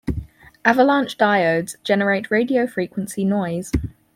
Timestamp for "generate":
1.83-2.31